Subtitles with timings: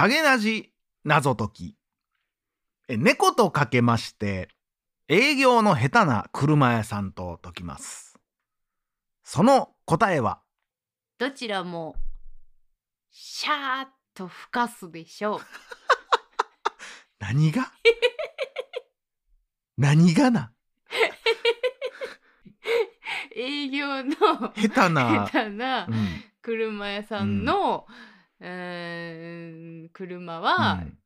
[0.00, 1.76] 影なじ謎解き。
[2.86, 4.48] え猫とかけまして
[5.08, 8.16] 営業の下手な車屋さんと解きます。
[9.24, 10.40] その答えは？
[11.18, 11.96] どちらも
[13.10, 15.40] シャーっとふかすでしょう。
[17.18, 17.72] 何が？
[19.76, 20.52] 何がな？
[23.34, 24.14] 営業の
[24.54, 24.88] 下手
[25.50, 25.88] な。
[26.40, 27.84] 車屋さんの、
[28.38, 28.97] えー
[29.98, 30.98] 車は、うん。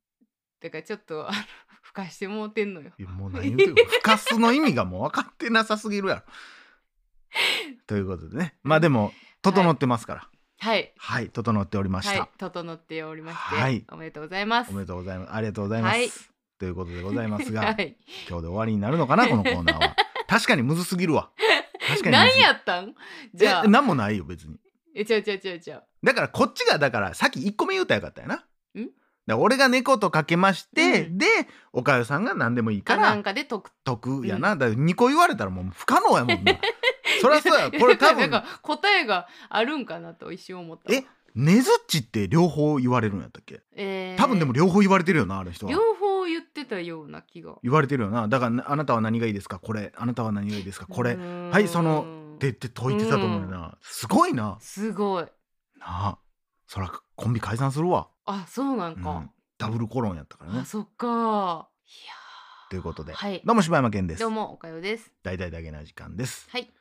[0.61, 1.37] だからちょっとあの
[1.81, 2.91] ふかしてもうてんのよ。
[2.97, 6.21] いやもう 何言うてるふかすの意味がもう分かってなさすぎるやろ。
[7.87, 8.55] ということでね。
[8.61, 9.11] まあでも
[9.41, 10.29] 整ってますから。
[10.59, 10.93] はい。
[10.97, 13.85] はい、整っておりました、はい、整っておりまして、はい。
[13.89, 14.71] おめでとうございます。
[14.71, 15.33] おめでとうございます。
[15.33, 16.09] ありがとうございます、はい。
[16.59, 17.97] ということでございますが、はい。
[18.29, 19.95] 今日で終わりになるのかなこのコーナーは。
[20.27, 21.31] 確かにむずすぎるわ。
[21.89, 22.95] 確かに何やったん？
[23.33, 23.63] じゃあ。
[23.65, 24.57] え、何もないよ別に。
[24.95, 25.83] え、ちゃうちゃうちゃうちゃう。
[26.03, 28.45] だからこっちがだからさっき1個目言うたらよかったよな。
[28.81, 28.89] ん？
[29.25, 31.17] だ俺が猫とかけまして、うん。
[31.17, 31.25] で
[31.71, 33.71] おかゆさんが何でもいいかかならんかで解く。
[33.83, 36.53] 得やな、だから2個言われたらもう不可能やもんな
[37.21, 40.97] そりゃそうやこれ多なん分か答えがあるんかなと一瞬思ったわ。
[40.99, 43.61] えねずっちって両方言われるんやったっけ？
[43.75, 44.21] えー。
[44.21, 45.71] 多分でも両方言われてるよなある人は。
[45.71, 47.55] 両方言ってたような気が。
[47.63, 48.27] 言われてるよな。
[48.27, 49.57] だからなあなたは何がいいですか？
[49.57, 49.93] これ。
[49.95, 50.85] あなたは何がいいですか？
[50.87, 51.15] これ。
[51.15, 52.05] はいその
[52.39, 53.77] てって解いてたと思うよな。
[53.81, 54.57] すごいな。
[54.59, 55.23] すごい。
[55.23, 55.29] な
[55.85, 56.17] あ
[56.67, 61.69] そらコンビ解散するわ、あ、そうなんかうん。、ダブルコロンやったからねあ、そっか。
[61.85, 62.13] いや
[62.69, 65.11] ということで、はいどうも柴山健ですどうもおかよです。
[65.23, 66.71] 大々だけな時間ですはい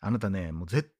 [0.00, 0.92] あなたねもう絶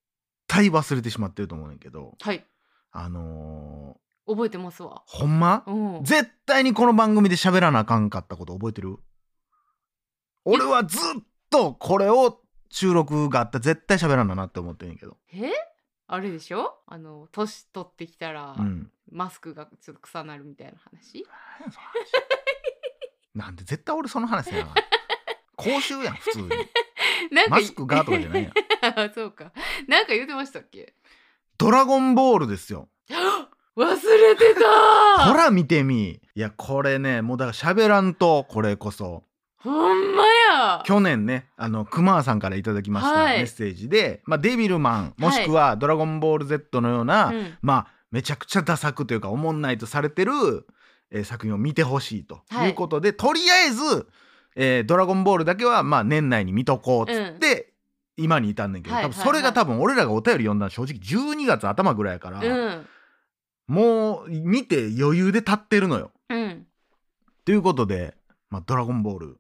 [0.47, 2.45] 対忘れてしまってると思うねんけどはい。
[2.93, 5.03] あの覚えてますわ。
[5.09, 5.65] ー、ほんま？
[5.67, 6.05] うん。
[6.05, 8.99] 絶対にこの番組で喋らなあかんかったこと覚えてる？
[10.45, 11.01] 俺はずっ
[11.51, 15.51] とこれを収録があったら絶対喋らななって思ってんねんけど、え？
[16.09, 16.79] あれでしょ？
[16.87, 21.25] あの年取ってきたら、うん、マスクがちょっと臭なるみたいな話？
[21.59, 22.13] 何やその話
[23.47, 24.75] なんで絶対俺その話せな
[25.57, 26.49] 講習やん普通に
[27.31, 28.53] なんかマスクがとかじゃないやん
[29.01, 29.53] あ そうか。
[29.89, 30.95] なんか言ってましたっけ？
[31.57, 32.89] ドラゴンボールですよ
[33.77, 35.25] 忘れてた。
[35.31, 39.25] ほら見てみいやこれねもうだから喋らんとこれこそ
[39.59, 40.25] ほんま
[40.79, 40.83] や。
[40.85, 43.39] 去年ねあの熊ーさんからいただきましたはい。
[43.39, 47.59] メッセージで、まあ、デビルマンもしくは「ドラゴンボール Z」のような、うん。
[47.63, 50.33] まあめちゃくちゃダ作というかおもんないとされてる、
[51.11, 52.71] えー作品を見てほしいとはい。
[52.71, 54.09] いうことで、とりあえず、
[54.57, 57.73] えードラゴンボール」だけはまあ年内に見とこうっつって、
[58.17, 62.87] 今に至んねんけど、はい多分それが多分俺らがお便り読んだの正直12月頭ぐらいやから、うん。
[63.67, 66.13] もう見て余裕で立ってるのよ。
[66.29, 66.67] うん。
[67.45, 68.15] ということで
[68.51, 69.37] 「まあ、ドラゴンボールいや」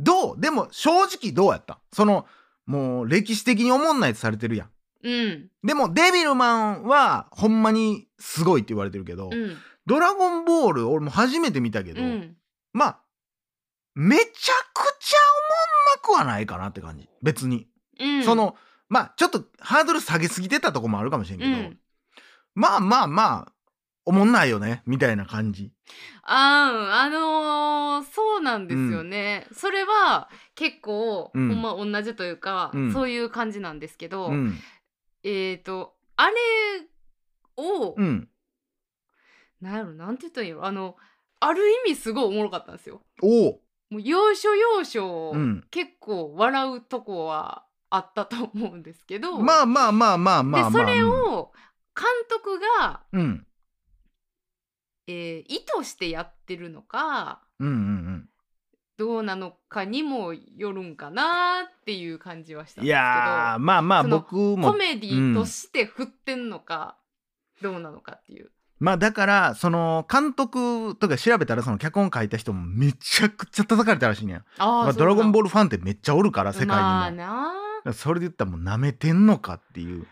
[0.00, 0.40] どう？
[0.40, 1.78] でも正直どうやった？
[1.92, 2.26] その
[2.66, 4.68] もう歴史的におもんないとされてるやん。
[5.02, 5.48] うん。
[5.64, 9.56] でもデビルマンはほんまにすごいって言われてるけど、うん。
[9.86, 12.36] ドラゴンボール俺も初めて見たけど、うん。
[12.72, 13.00] まあ
[13.94, 14.24] めちゃ
[14.74, 15.18] くちゃ
[16.10, 17.08] おもんなくはないかなって感じ。
[17.22, 17.66] 別に、
[17.98, 18.24] うん。
[18.24, 18.56] その
[18.88, 21.78] まあちょっとハードル下げすぎてたとこもあるかもしれんけど、うん。
[22.54, 23.52] まあまあまあ
[24.08, 25.70] おもんないよねみたいな感じ。
[26.22, 31.48] あーあのーそうなんですよね、それは結構、うん。
[31.48, 32.92] ほんま同じというか、うん。
[32.94, 34.58] そういう感じなんですけど、うん。
[35.24, 36.34] えっ、とあれ
[37.58, 38.30] を、うん。
[39.60, 40.96] なんやろなんて言ったらいいのあの
[41.40, 43.02] ある意味すごいおもろかったんですよ。
[43.22, 43.60] おお。
[43.90, 45.64] もう要所要所、うん。
[45.70, 50.70] 結構笑うとこはあったと思うんですけど、まあまあまあまあまあまあ。
[50.70, 51.52] でそれを
[51.94, 53.44] 監督が、うん
[55.08, 58.28] えー意図してやってるのかうんうんうん。
[58.98, 62.96] どうなのかにもよるんかなっていう感じはしたんいですけど。
[62.96, 66.98] やーまあまあ僕もコメディとして振ってんのか、
[67.62, 68.50] どうなのかっていう。
[68.80, 74.36] まあだからその監督とか調べたらその脚本書いた人もめちゃくちゃ叩かれたらしいねん。
[74.58, 77.92] あまあ、ドラゴンボーールファンってめっちゃおるから世界にも、まあな。
[77.92, 80.02] それで言ったらもう舐めてんのかっていう。
[80.02, 80.04] っ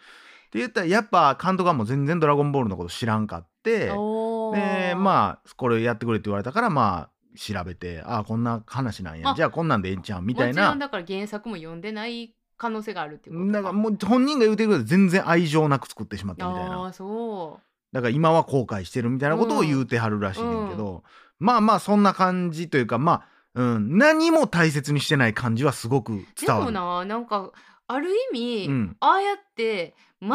[0.50, 4.15] て言ったらやっぱ監督はもう全然ドラゴンボールのこと知らんかってお
[4.54, 9.30] でまあこれやってくれって言われたからまあ調べてああこんな話なんや。
[9.30, 10.74] あじゃあこんなんでええんちゃうんみたいな。
[10.74, 16.86] んだから原作も読んでない可能性があるっていうことだからもう本人が言うてるけど全然愛情なく作ってしまったみたいあな。
[16.86, 17.60] あそ
[17.92, 21.04] だから今は後悔してるみたいなことを言うてはるらしいねんけど、
[21.38, 26.64] まあまあそんな感じというかまあ、うん、何も大切にしてない感じはすごくうで伝わる。
[26.66, 27.52] もななんか
[27.86, 28.96] ある意味、うん。
[29.00, 30.30] ああやって全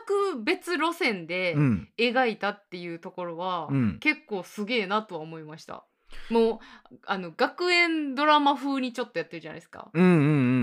[0.00, 1.88] く別路線でうん。
[1.98, 3.98] 描いたっていうところは、うん。
[4.00, 5.84] 結構すげえなとは思いました。
[6.30, 6.60] も
[6.90, 10.14] うあの学園ドラマ風にちょっとやってるじゃないですか、うんうんう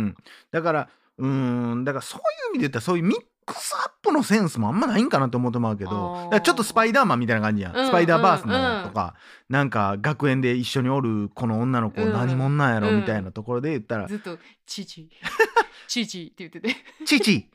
[0.06, 0.16] ん。
[0.52, 9.16] だからうんだからそういう意味で言ったらそういう密クスアップのセンスもあんまないんかなと思ってまうけどちょっとスパイダーマンみたいな感じやん、うんスパイダーバースうんうんのとか、
[9.50, 12.14] なんか学園で一緒におるこの女の子うん。
[12.14, 12.98] 何者なんやろうん。
[12.98, 14.38] みたいなところで言ったらずっと
[14.68, 15.10] 「チチ。
[15.88, 17.50] チチ」って言ってて「チチ。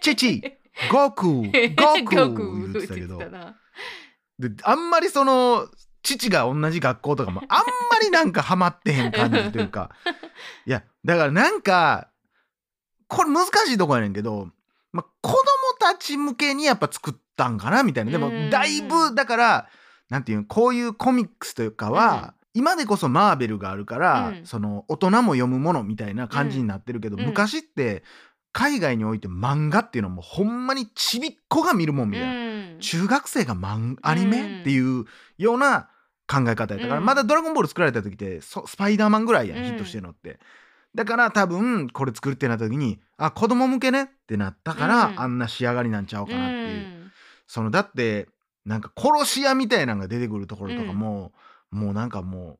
[0.00, 0.42] チチ
[0.90, 3.18] ゴクゴク」 言ってたけど。
[4.38, 5.66] であんまりその
[6.02, 9.90] 父が同じ学校とかもあんまりなんかハマってへん感じというか。
[10.66, 12.10] いやだからなんか
[13.08, 14.50] これ難しいとこやねんけど、
[14.92, 15.42] まあ、子供
[15.78, 18.10] たち向けにやっぱ作ったんかなみたいな。
[18.10, 18.50] でもうん。
[18.50, 19.68] だいぶだから
[20.08, 24.46] なんていうのこういうコミックスというかは、今でこそマーベルがあるから、うん。
[24.46, 27.26] その大人も読むものみたいな感じになってるけど、うん。
[27.26, 28.02] 昔って
[28.56, 32.32] 海外において漫画っていうのはもうほんまにちびっこが見るもんみたいな。
[32.32, 32.78] うん。
[32.80, 35.04] 中学生が漫アニメ、っていう
[35.36, 35.90] ような
[36.26, 37.04] 考え方やったから、うん。
[37.04, 39.64] まだ「ドラゴンボール」作られた時ってそスパイダーマンぐらいやん、うん。
[39.64, 40.40] ヒットしてるのって。
[40.94, 45.20] だから多分これ作るってなった時にあ子供向けねってなったから、うん。
[45.20, 47.12] あんな仕上がりなんちゃうかなっていう、ん。
[47.46, 48.26] そのだって
[48.64, 51.34] なんか殺し屋みたいなのが出てくるところとかも、
[51.70, 52.58] もうなんかも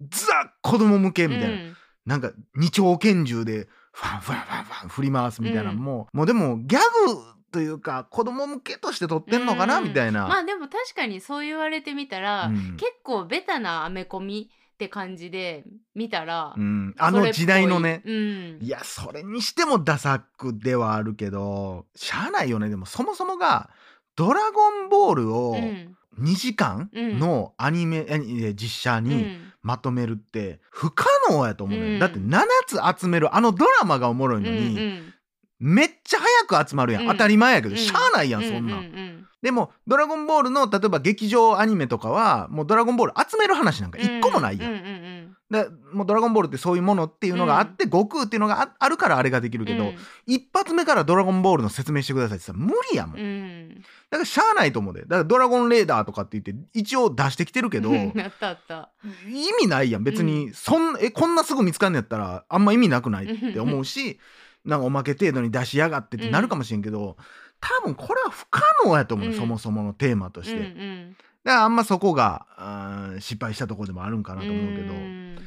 [0.00, 1.76] うザ子供向けみたいな、うん。
[2.06, 7.16] なんか二丁拳銃でファンファンファンファン振り回すみたいなのも、もうでもギャグ
[7.50, 9.84] というか子供向けとして撮ってんのかな、うん。
[9.84, 10.28] みたいな。
[10.28, 12.76] まあでも確かにそう言われてみたら、うん。
[12.76, 15.64] 結構ベタなアメコミって感じで
[15.94, 18.02] 見たら、うん、あの時代のね。
[18.04, 18.58] うん。
[18.60, 22.68] いやそれにしてもダサくではあるけどしゃあないよね。
[22.68, 23.70] でもそもそもが
[24.14, 29.52] 「ドラゴンボール」をうん2時間のアニメ、ええ実写うにん。
[29.62, 31.98] まとめるって不可能やと思うね、うん。
[31.98, 35.12] だって7つ集めるあのドラマがおもろいのに、うん
[35.58, 37.08] めっちゃ早く集まるやん、うん。
[37.12, 37.78] 当たり前やけど、うん。
[37.78, 44.95] しゃあないやんそんなん、ううんでも「ドラゴンボール」の例えば劇場アニメとかはもう「ドラゴンボール」集める話なんか一個もないやんうんうんうん
[45.50, 49.92] でもう「ドラゴンボール」ってそういうものっていうのがあって、悟空っていうのがああるからあれができるけど、
[50.26, 53.26] 一発目から「ドラゴンボール」の説明してくださいって言ったら無理やもん、うん。
[53.26, 55.02] うんだからしゃあないと思うで。
[55.02, 58.12] だから「ドラゴンレーダー」とかって言って一応出してきてるけど意
[59.60, 60.04] 味ないやん。
[60.04, 64.18] 別に、そんえこんなすぐ見つかんのやったらあんま意味なくないって思うし
[64.64, 67.16] なんかおまけ程度に出しやがってってなるかもしれんけど、
[67.60, 69.34] 多分これは不可能やと思う、うん。
[69.34, 71.14] そもそものテーマとして、うんう
[71.46, 75.38] だかんらあんまそこがあー失敗したところでもあるんかなと思うけど、ん。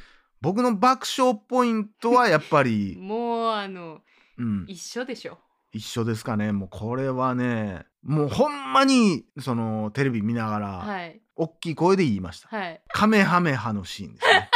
[0.41, 3.99] 僕の爆笑ポイントはやっぱり、 もうあの
[4.37, 5.37] うん、一緒でしょ。
[5.73, 6.53] 一緒ですかね。
[6.53, 11.21] もうこれはねもうほんまにそのテレビ見ながら、はい。
[11.35, 12.81] 大きい声で言いました、はい。
[12.87, 14.49] カメハメハのシーンですね。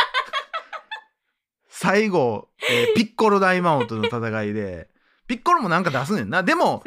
[1.67, 4.89] 最後、えーピッコロ大魔王との戦いで
[5.27, 6.43] ピッコロもなんか出すねんな。
[6.43, 6.81] でも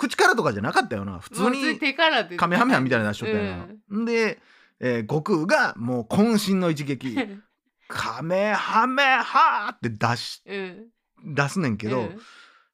[0.00, 1.18] 口からとかじゃなかったよな。
[1.18, 4.38] 普通にに手からでカメハメハみたいなの出しとったよな、ん、で、
[4.80, 7.08] えー悟空がもう渾身の一撃。
[7.08, 7.42] うん。
[7.88, 11.34] カメハメハって出しうん。
[11.34, 12.20] 出すねんけど、うん。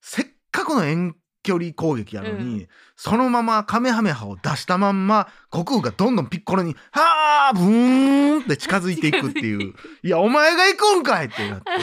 [0.00, 11.64] せっかくの遠距離攻撃やのに、うそのままカメハメハを出したまんま悟空がどんどんピッコロに「はあブーン!」って近づいていくっていう「いやお前が行くんかい!」ってなって。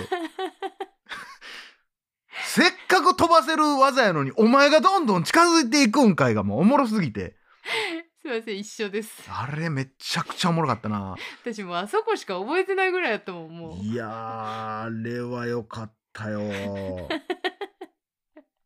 [2.45, 7.35] せっかく飛ばせる技やのにお前がどんどん近づいていくんかいがもうおもろすぎて。
[8.21, 9.23] すいません一緒です。
[9.27, 11.15] あれめちゃくちゃおもろかったな。
[11.43, 13.83] 私もうあそこしか覚えてないぐらいやったもんもう。
[13.83, 16.39] いやーあれはよかったよ。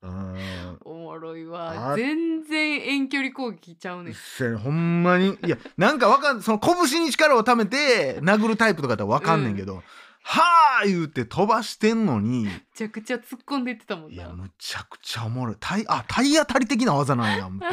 [0.04, 0.78] うん。
[0.82, 4.58] おもろいあわ全然遠距離攻撃ちゃうねん。
[4.58, 5.30] ほんまに。
[5.44, 9.82] いやなんかわかんその拳に力をためて殴るタイプとかだったらわかんねんけど、
[10.30, 12.44] はあ言うて飛ばしてんのに。
[12.44, 14.14] めちゃくちゃ突っ込んでいってたもんな。
[14.14, 15.56] いやむちゃくちゃおもろい。
[15.58, 17.66] 体あ体当たり的な技なんや思って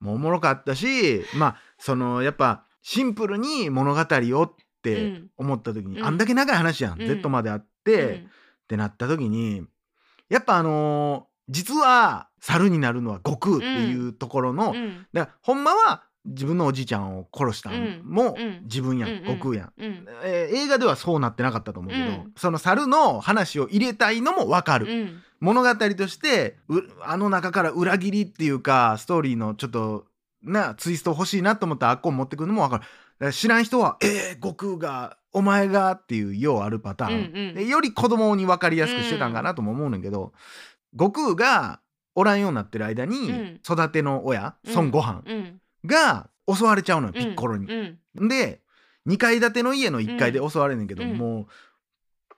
[0.00, 5.30] もうおもろかったしまあそのやっぱシンプルに物語をってうん。
[5.36, 6.06] 思った時に、うん。
[6.06, 7.06] あんだけ長い話やん、うん。
[7.06, 9.62] Z まであって、ってなった時に
[10.30, 14.76] やっぱあのー実は猿になるのは悟空っていうところの、うん。
[14.76, 15.06] うん。
[15.12, 18.62] だからほんまは自分のおじいちゃんを殺したんもうん。
[18.64, 20.06] 自分やん、うん悟空やん、うん。
[20.24, 22.32] えー映画ではそうなってなかったと思うけど、うん。
[22.36, 25.22] その猿の話を入れたいのも分かる、うん。
[25.40, 30.06] 物語としてうあの中から裏切りっていうかストーリーのちょっと
[30.42, 32.84] なツイスト欲しいなと思ったらあっこを持ってくるのも分か
[33.20, 33.32] る。
[33.32, 37.54] 知らん人は「えー、悟空がお前が」っていうようあるパターン、うんうん。
[37.54, 40.32] でより子供に分かりやすくしてたんかなとも思うねんけど、
[40.92, 41.80] 悟空が
[42.14, 43.60] おらんようになってる間に、うん。
[43.64, 45.22] 育ての親うん孫悟飯。
[45.26, 47.66] うんが襲われちゃうのよ、うんピッコロに。
[47.66, 48.28] うん。
[48.28, 48.60] で
[49.06, 51.16] 2階建ての家の1階で襲われんねんけど、うん。
[51.16, 51.46] も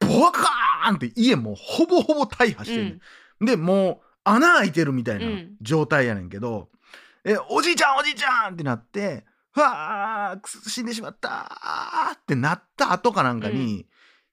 [0.00, 3.00] うボカーンって家もうほぼほぼ大破してんね
[3.42, 5.56] ん、でもう穴開いてるみたいなうん。
[5.60, 6.68] 状態やねんけど
[7.24, 11.48] 「えおじいちゃんおじいちゃん!」ってなって「わあ死んでしまった!」
[12.14, 13.86] ってなった後かなんかに、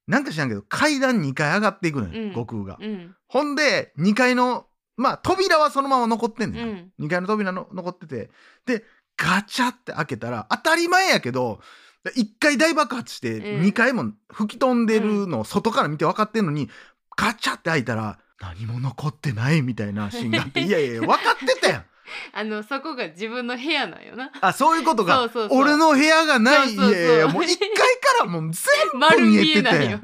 [0.08, 2.30] なんか知らんけど階段2階上がっていくのよ、うん。
[2.30, 2.78] 悟空が。
[2.80, 3.16] うん。
[3.28, 4.66] ほんで2階の
[4.98, 7.06] まあ扉はそのまま残ってんね、うん。
[7.06, 8.32] ん2階の扉の残ってて。
[8.66, 8.84] で
[9.20, 11.60] ガチャって開けたら当たり前やけど
[12.06, 13.62] 1回大爆発してうん。
[13.62, 16.70] 2階も吹き飛んでるのを外から見て分かってんのに
[17.18, 21.86] ガチャって開いたら何も残ってないみたいなシーンがあっていやいや 分かってたやん。
[22.34, 24.32] あのそこが自分の部屋なんよな。
[24.42, 25.30] あそういうことか。
[25.52, 26.74] 俺の部屋がない。
[26.74, 27.78] いやいやもう1階か
[28.22, 29.80] らもう全丸見見えて えなんよ。
[29.80, 30.02] たやん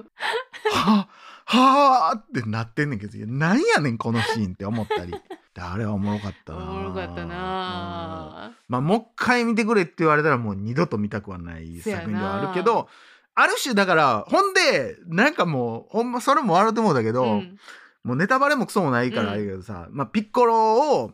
[0.98, 1.08] は
[1.46, 5.12] はあってなってんねんけどなんやねんこのシーンって思ったり。
[5.12, 5.20] で
[5.62, 7.30] あれはおもろかったおなもろかったうん。
[7.30, 12.90] なまあもう一回見てくれって言われたらもう二度と見たくはない作品ではあるけど
[13.36, 17.58] ある種だからほんでなんかもうほんまそれも笑うと思うんだけど、うん。
[18.04, 21.12] もうネタバレもクソもないからうんあれやけどさ、まあ、ピッコロを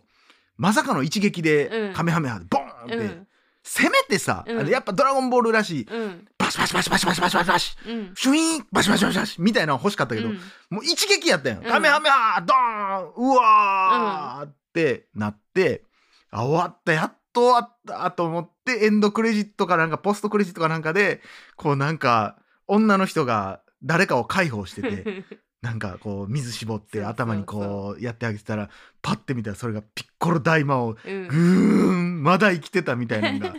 [0.58, 1.94] まさかの一撃でうん。
[1.94, 3.28] カメハメハでボーンって、うん
[3.64, 4.68] せめてさ、うん。
[4.68, 6.28] やっぱ「ドラゴンボール」らしいうん。
[6.38, 8.14] バシバシバシバシバシバシバシバシうん。
[8.16, 10.40] シュイーンバシバシバシバシみたいなの欲しかったけど、うん。
[10.70, 11.60] もう一撃やったやん。
[11.60, 11.64] ん。
[11.64, 15.86] カメハメハドーンうわーってなって、
[16.32, 21.22] あ、終わった、やっと終わったと思って、エンドクレジットかなんか、ポストクレジットかなんかで、
[21.56, 22.38] こうなんか、
[22.68, 25.26] 女の人が誰かを介抱してて、
[25.62, 28.70] なんかこう水絞って頭にこうやってあげてたら、
[29.02, 31.28] パッて見たらそれがピッコロ大魔王、うん。
[31.28, 33.56] ぐーん、まだ生きてたみたいなのが。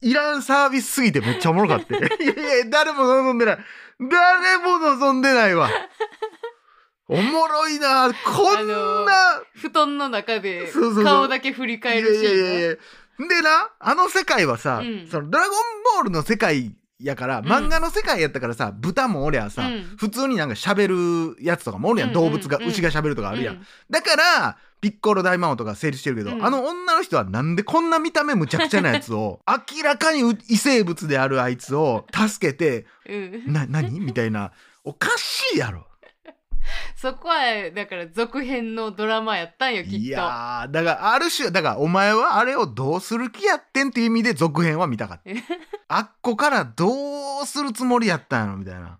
[0.00, 1.96] いらんサービスすぎてめっちゃおもろかった。
[1.96, 3.58] いやいや、誰も望んでない。
[3.98, 5.70] 誰も望んでないわ。
[7.08, 8.12] おもろいな。
[8.12, 8.66] こん
[9.06, 9.42] な。
[9.54, 10.70] 布団の中で
[11.02, 12.76] 顔だけ振り返るシいやいやいーンやいや。
[13.28, 15.56] でな、あの世界はさ、うんそのドラゴン
[15.96, 17.44] ボールの世界やから、ん。
[17.44, 19.82] 漫画の世界やったからさ、豚もおりゃさ、うん。
[19.96, 23.56] 普通になんか喋るやつとかもおるやん、動物が、うん牛が喋るとかあるやん。
[23.56, 23.66] うん。
[23.90, 26.44] だから、ピッコロ大魔王とか成立してるけど、うん。
[26.44, 29.40] あの女の人はなんでこんな見た目むちゃくちゃなやつを、
[29.76, 33.16] 明らかに異生物であるあいつを助けて、う
[33.48, 33.52] ん。
[33.52, 34.00] な、何？
[34.00, 34.52] みたいな。
[34.84, 35.86] おかしいやろ。
[36.96, 45.30] そこはだから続編のドラマやったんよきっといやー、だからある種、だからお前はあれをどうする気やってんっていう意味で続編は見たかった。
[45.88, 48.98] あっこからどうするつもりやったんやろみたいな。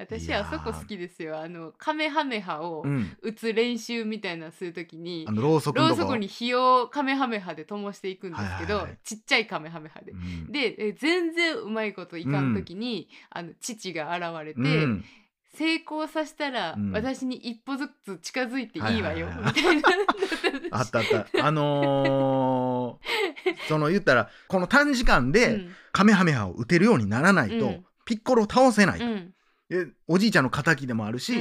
[0.00, 3.16] 私あそこ好きですよあのカメハメハをうん。
[3.20, 5.98] 打つ練習みたいなのするときにあの、ろうそくのとこ。
[6.00, 10.14] ろうそくに火をカメハメハで灯していくんですけど、はいはいはいちっちゃいカメハメハでう。
[10.14, 15.04] んでえ全然うまいこといかん時に、あの父が現れて、うん
[15.56, 16.92] 成功させたら、うん。
[16.92, 19.88] 私に一歩ずつ近づいていいわよ、みたいな
[20.70, 21.46] あったあった。
[21.46, 25.74] あのー、 その言ったら、この短時間で、うん。
[25.92, 27.84] カメハメハを打てるようにならないと、うん。
[28.04, 29.34] ピッコロを倒せない、うん。
[29.68, 31.40] でおじいちゃんの敵でもあるし、う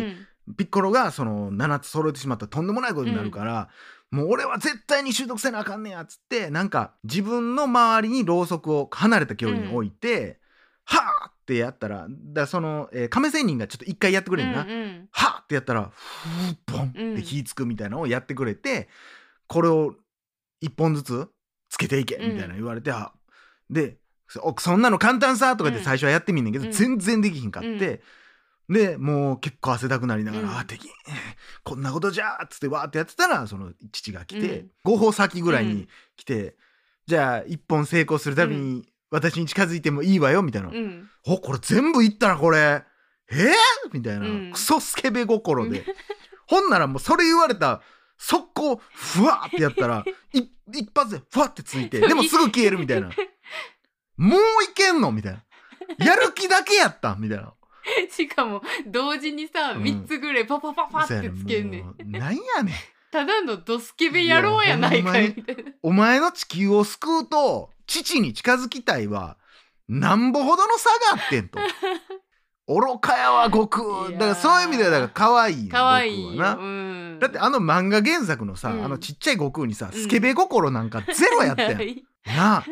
[0.51, 0.55] ん。
[0.55, 3.69] ピッコロがその7つ揃えてしまったらとんでもないことになるから、
[4.09, 10.39] もう俺は絶対に習得せなあかんねやっつってなんか自分の周りにろうそくを離れた距離に置いて、
[10.85, 15.07] はあってやったらだその、えー亀仙人がちょっと一回やってくれるな、うんうん。
[15.11, 18.89] はあってやったらふーボンって火つくみたいなのをやってくれて、
[19.47, 19.95] これを
[20.59, 21.29] 一本ずつ
[21.69, 23.13] つけていけみたいな言われて、あ
[23.69, 23.95] で
[24.27, 25.83] そそんなの簡単さとかでうん。
[25.85, 26.71] 最初はやってみんねんけど、うん。
[26.73, 28.01] 全然できひんかって、
[28.67, 30.57] でもう結構汗だくなりながら「うん。
[30.57, 30.91] あできん
[31.63, 34.93] こんなことじゃ」っつってわーってやってたらその父が来て、うん。
[34.93, 35.87] 5歩先ぐらいに
[36.17, 36.57] 来て、
[37.05, 40.69] じゃあ一本成功するたびに私に近づいてもいいわよみたいな。
[40.69, 41.09] うん。
[41.25, 42.83] おこれ全部いったなこれ。
[43.29, 43.51] えー、
[43.91, 44.51] みたいな、うん。
[44.51, 45.85] クソスケベ心で。
[46.47, 47.81] ほんならもうそれ言われた
[48.17, 53.09] 速攻ふわーってやったら い一発でふわってついてでもすぐ消えるみたいな。
[54.17, 55.11] もういけんの？
[55.11, 56.05] みたいな。
[56.05, 57.53] やる気だけやったんみたいな。
[58.11, 59.83] しかも同時にさ、うん。
[59.83, 61.85] 三つぐらいパパパパってつけんねん。
[61.85, 62.75] もうなんやねん
[63.17, 69.37] ただのドスケベ野郎やないかいみたいなお前の地球を救うと父に近づきたいは
[69.87, 71.57] なんぼほどの差があってんと。
[72.67, 74.11] 愚かやわ悟空。
[74.11, 76.55] だからそういう意味ではだから可愛いよ可愛いな。
[76.57, 77.17] うん。
[77.19, 78.85] だってあの漫画原作のさ、うん。
[78.85, 79.99] あのちっちゃい悟空にさ、うん。
[79.99, 81.77] スケベ心なんかゼロやったやん。
[81.79, 82.65] ないなあ、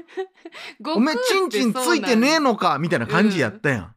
[0.94, 3.96] おめえチンチンついてねえのかみたいな感じやったやん。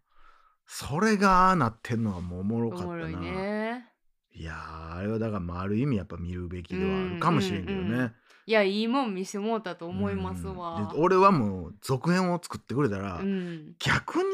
[0.66, 3.06] それがああなってんのはもうおもろかったな。
[3.08, 3.88] ね
[4.38, 7.83] いやーあれはだからまあある意味やっぱ見るべきではあるかもしれんけどね。
[7.83, 8.12] うんうんうん
[8.47, 10.59] いやいいもん見してもうたと思いますうん。
[10.97, 13.75] 俺はもう続編を作ってくれたら、うん。
[13.78, 14.25] 逆に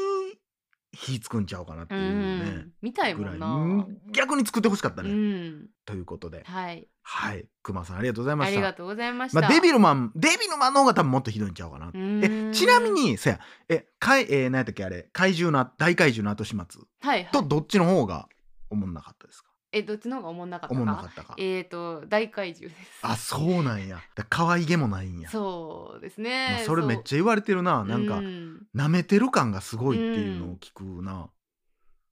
[0.93, 2.49] 火つくんちゃうかなってういうね。
[2.51, 5.11] ん、見たいぐらいもん逆に作ってほしかったうね。
[5.11, 5.67] ん。
[5.85, 6.43] ということで。
[6.45, 6.87] はい。
[7.03, 7.45] はい。
[7.61, 8.53] 熊さんありがとうございました。
[8.53, 11.91] ありがとうございました、まあ、デビルマンデビルマンの方が多分もっとひどいんちゃうかな。
[11.93, 16.81] えちなみにそやえかい、えー、何やったっけあれ怪獣の大怪獣の後始末。
[17.01, 17.31] はいはい。
[17.33, 18.29] とどっちの方が
[18.69, 19.49] おもんなかったですか？
[19.77, 21.35] えどっちの方がおもんなかったおもんなかかったか。
[21.37, 22.99] えっ、と大怪獣です。
[23.01, 23.99] あそうなんや。
[24.15, 25.29] だ可愛げもないんや。
[25.29, 27.83] そうですまねあそれめっちゃ言われてるな。
[27.83, 28.67] なんかうん。
[28.73, 31.29] 舐めてる感がすごいっていうのを聞くな。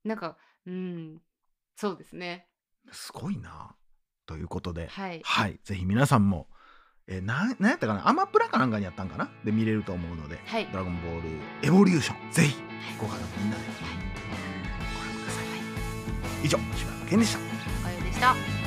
[0.03, 1.21] なんかうん。
[1.77, 2.47] そうですね。
[2.91, 3.75] すごいな。
[4.25, 5.21] ということで、はい。
[5.23, 6.47] はい、ぜひ皆さんも、
[7.07, 8.07] えー、なんなんやったかな？
[8.07, 9.29] アマプラかなんかにやったんかな？
[9.45, 10.39] で見れると思うので。
[10.45, 11.29] はい「ドラゴンボール
[11.61, 12.61] エボリューション」ぜひ
[12.99, 13.63] ご家族みんなで。
[13.63, 15.45] ご覧ください。
[16.45, 17.52] 以上柴山健でした
[18.13, 18.62] した。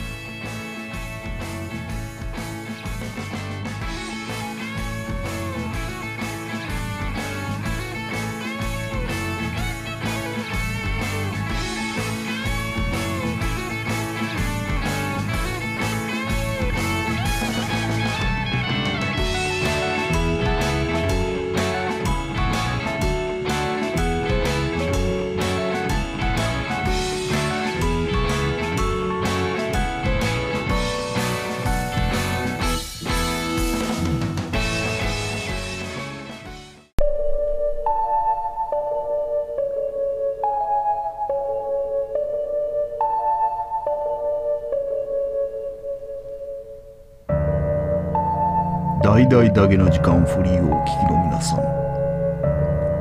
[49.16, 51.60] 大々だけの時間フリーをお聞きの皆さん。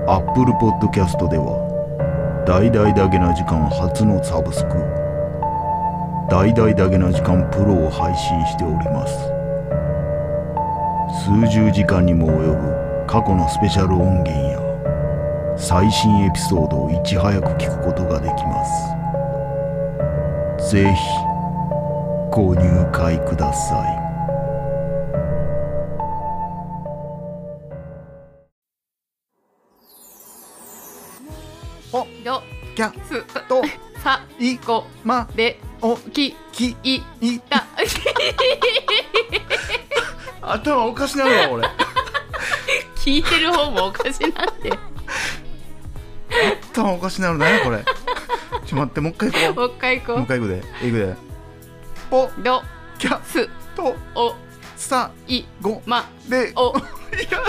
[0.07, 1.59] Apple Podcast では
[2.47, 4.69] 大々だけな時間初のサブスク
[6.29, 9.13] 大々だけな時間プロを配信しております。
[11.27, 14.61] 数十時間にも及ぶ過去のスペシャル音源や
[15.57, 18.63] 最新エピソードをいち早く聞くことができま
[20.63, 20.71] す。
[20.71, 20.97] ぜひ
[22.31, 24.14] ご入会ください。
[32.75, 33.63] どキャすと
[34.03, 37.65] さいこまでおききいいた。
[40.41, 41.67] 頭おかしなるわ俺。
[42.97, 44.69] 聞いてる方もおかしなって。
[46.73, 47.83] 頭おかしなるなこれ。
[48.65, 50.15] ちょ待ってもう一回行こもう一回行こう。
[50.17, 50.63] もう一回行くで。
[50.81, 51.15] 行くで。
[52.09, 52.63] ポうど
[52.99, 54.35] キャすとお
[54.75, 55.81] さいご。
[55.85, 56.75] までお。
[56.77, 56.81] い
[57.31, 57.39] や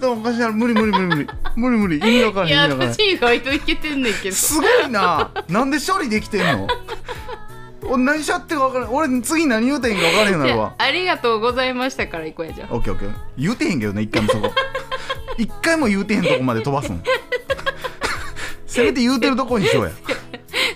[0.00, 1.28] 頭おかしなる無理無理無理無理。
[1.56, 1.98] 無理無理。
[1.98, 2.92] 意味わかん意味わからへん。
[2.92, 4.34] 私意外といけてんねんけど。
[4.36, 5.30] すごいな。
[5.48, 6.68] なんで処理できてんの？
[7.90, 8.94] 俺何しちゃってるか分からん。
[8.94, 10.74] 俺次何言うてんか分からへんようになるわ。
[10.78, 12.74] あありがとうございましたから行こうやじゃあ。
[12.74, 13.12] オッケーオッケー。
[13.38, 14.52] 言うてへんけどね一回もそこ。
[15.36, 17.02] 一回も言うてへんとこまで飛ばすん。
[18.66, 19.90] せめて言うてるとこにしようや。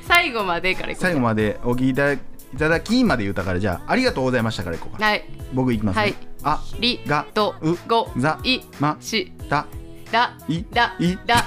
[0.09, 2.21] 最後までから行こう最後までお聞きいただ
[2.55, 5.05] いただきまで言うたからじゃあありがとうございましたからいこうか。
[5.05, 5.25] はい。
[5.55, 6.15] 僕いきますね、はい。
[6.45, 9.67] ありがとうございましただ
[10.11, 11.47] だいだいだ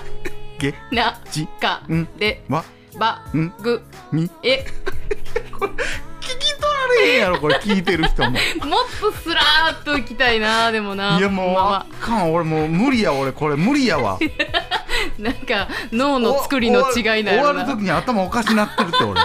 [0.57, 2.63] げなじかんでわ
[2.97, 4.29] ばんぐみ。
[4.43, 4.65] え。
[6.25, 8.31] 聞き取られへんやろこれ聞いてる人も。
[8.31, 8.39] もっ
[8.99, 12.05] とスラーっといきたいなでもないやもうまあまあ。
[12.05, 14.17] かん俺もう無理や俺これ無理やわ。
[14.19, 14.19] あ
[15.21, 19.21] なんか脳の作りの違いな終るわるな時に頭おかしなってるって俺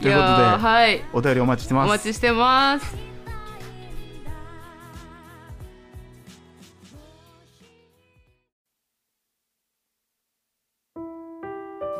[0.00, 1.02] ということではい。
[1.12, 1.88] お便りお待ちしておます。
[1.88, 2.96] 待ちしてます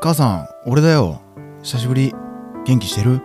[0.00, 1.20] 母さん俺だよ。
[1.62, 2.12] 久しぶり。
[2.64, 3.20] 元気してる？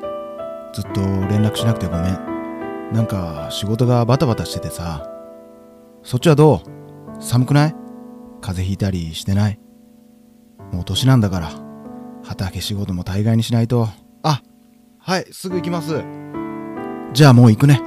[0.74, 2.92] ずっと連絡しなくてごめん。
[2.92, 5.08] なんか仕事がバタバタしててさ。
[6.02, 6.64] そっちはど
[7.20, 7.22] う？
[7.22, 7.76] 寒くない？
[8.42, 9.60] 風邪ひいたりしてない？
[10.72, 11.52] もう年なんだから。
[12.24, 13.84] 畑仕事も大概にしないと。
[13.84, 13.94] あ
[15.12, 16.06] はいすぐ行きます。
[17.12, 17.82] じゃあもう行くね。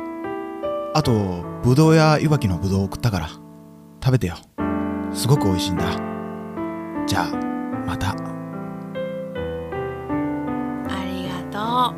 [0.93, 3.29] あとぶどうやいわきのぶどうを送ったから
[4.05, 4.37] 食べてよ。
[5.11, 5.85] すごく美味しいんだ。
[7.07, 7.29] じゃあ
[7.87, 8.11] また。
[8.11, 8.15] あ
[11.07, 11.95] りがと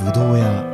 [0.00, 0.04] う。
[0.06, 0.73] ぶどうや